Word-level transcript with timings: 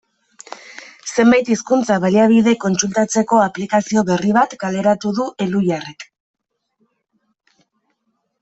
Zenbait 1.09 1.49
hizkuntza-baliabide 1.55 2.53
kontsultatzeko 2.63 3.41
aplikazio 3.49 4.05
berri 4.09 4.33
bat 4.39 4.57
kaleratu 4.65 5.13
du 5.21 5.29
Elhuyarrek. 5.47 6.07